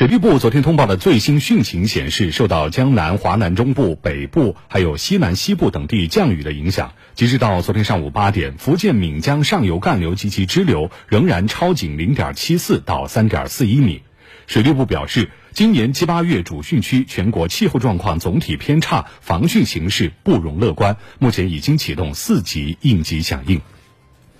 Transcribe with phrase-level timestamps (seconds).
[0.00, 14.00] 水利部昨天通报的最新汛情显示，受到江南、华南中部、北部还有西南西部等地降雨的影响，截止到昨天上午八点，福建闽江上游干流及其支流仍然超警零点七四到三点四一米。
[14.46, 23.60] 水利部表示，今年七八月主汛区全国气候状况总体偏差，防汛形势不容乐观，目前已经启动四级应急响应。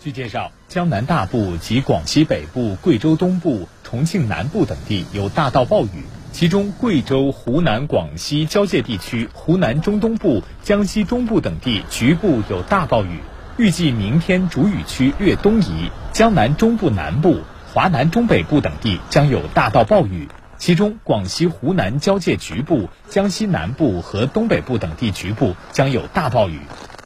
[0.00, 13.18] 据介绍，江南大部及广西北部、贵州东部、重庆南部等地有大到暴雨，其中贵州、湖南、广西交界地区、湖南中东部、江西中部等地局部有大暴雨。
[13.58, 26.60] 预计明天主雨区略东移，江南中部南部、华南中北部等地将有大到暴雨，其中广西、湖南交界局部、江西南部和东北部等地局部将有大暴雨。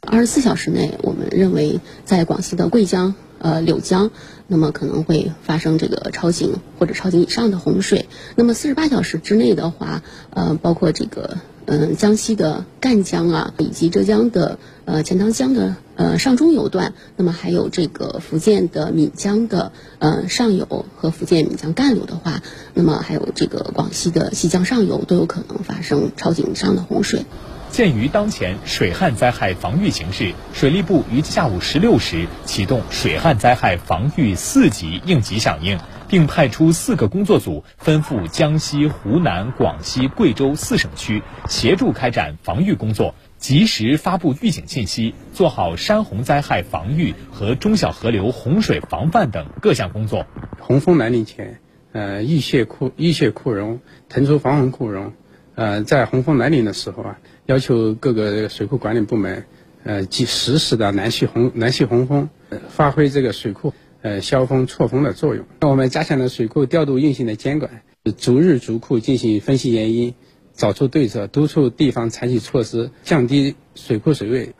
[0.09, 4.11] 二十四小时内，我们认为在广西的桂江、呃柳江，
[4.47, 8.07] 那么可能会发生这个超警或者超警以上的洪水。
[8.35, 10.01] 那么四十八小时之内的话，
[10.31, 22.41] 呃，包括这个嗯江西的赣江啊，以及浙江的呃钱塘江的呃上中游段，那么还有这个福建的闽江的呃上游和福建闽江干流的话，
[22.73, 27.25] 那么还有这个广西的西江上游都有可能发生超警以上的洪水。
[27.77, 50.25] 鉴于当前水旱灾害防御形势，水利部于下午十六时启动水旱灾害防御四级应急响应，并派出四个工作组，分赴江西、湖南、广西、贵州四省区，协助开展防御工作，及时发布预警信息，做好山洪灾害防御和中小河流洪水防范等各项工作。
[50.59, 51.59] 洪峰来临前，
[51.91, 55.13] 呃，易泄库易泄库容，腾出防洪库容。
[55.57, 59.43] 呃，在洪峰来临的时候啊，要求各个水库管理部门，
[59.83, 62.29] 呃，及实时的拦蓄洪拦蓄洪峰，
[62.69, 63.73] 发挥这个水库
[64.03, 65.43] 呃消峰错峰的作用。
[65.59, 67.81] 那我们加强了水库调度运行的监管，
[68.17, 70.13] 逐日逐库进行分析原因，
[70.53, 74.53] 找出对策，督促地方采取措施，降低水库水位。